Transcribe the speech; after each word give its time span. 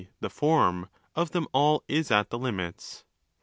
the 0.19 0.31
'form 0.31 0.89
'—of 1.15 1.29
them 1.29 1.45
all 1.53 1.83
is 1.87 2.09
at 2.09 2.31
the 2.31 2.39
limits. 2.39 3.03